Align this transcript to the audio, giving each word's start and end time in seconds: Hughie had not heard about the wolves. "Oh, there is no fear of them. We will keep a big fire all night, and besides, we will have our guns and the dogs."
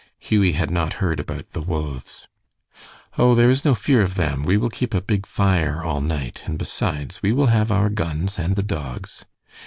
Hughie 0.17 0.53
had 0.53 0.71
not 0.71 0.93
heard 0.93 1.19
about 1.19 1.51
the 1.51 1.61
wolves. 1.61 2.27
"Oh, 3.19 3.35
there 3.35 3.51
is 3.51 3.63
no 3.63 3.75
fear 3.75 4.01
of 4.01 4.15
them. 4.15 4.41
We 4.41 4.57
will 4.57 4.71
keep 4.71 4.95
a 4.95 4.99
big 5.01 5.27
fire 5.27 5.83
all 5.83 6.01
night, 6.01 6.41
and 6.47 6.57
besides, 6.57 7.21
we 7.21 7.31
will 7.31 7.45
have 7.53 7.71
our 7.71 7.89
guns 7.91 8.39
and 8.39 8.55
the 8.55 8.63
dogs." 8.65 9.25